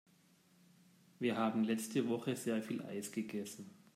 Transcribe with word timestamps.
Wir 1.19 1.37
haben 1.37 1.63
letzte 1.63 2.07
Woche 2.09 2.35
sehr 2.35 2.63
viel 2.63 2.81
Eis 2.81 3.11
gegessen. 3.11 3.69